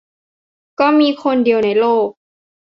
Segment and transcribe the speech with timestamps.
[0.79, 2.07] ก็มีคนเดียวในโลก